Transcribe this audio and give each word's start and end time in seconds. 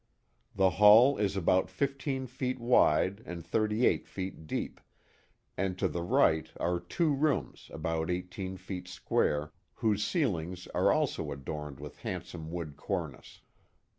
The 0.55 0.71
hall 0.81 1.19
is 1.19 1.37
about 1.37 1.69
fifteen 1.69 2.25
feet 2.25 2.59
wide 2.59 3.21
and 3.23 3.45
thirty 3.45 3.85
eight 3.85 4.07
feet 4.07 4.47
deep, 4.47 4.81
and 5.55 5.77
to 5.77 5.87
the 5.87 6.01
right 6.01 6.49
are 6.59 6.79
two 6.79 7.13
rooms 7.13 7.69
about 7.71 8.09
eighteen 8.09 8.57
feet 8.57 8.87
square, 8.87 9.51
whose 9.75 10.03
ceilings 10.03 10.65
are 10.73 10.91
also 10.91 11.31
adorned 11.31 11.79
with 11.79 11.99
handsome 11.99 12.49
wood 12.49 12.77
cornice. 12.77 13.41